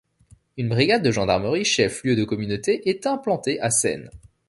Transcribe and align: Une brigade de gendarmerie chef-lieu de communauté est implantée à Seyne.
Une 0.57 0.67
brigade 0.67 1.03
de 1.03 1.11
gendarmerie 1.11 1.63
chef-lieu 1.63 2.15
de 2.15 2.23
communauté 2.23 2.89
est 2.89 3.05
implantée 3.05 3.59
à 3.61 3.69
Seyne. 3.69 4.09